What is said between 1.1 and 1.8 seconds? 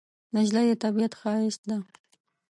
ښایست ده.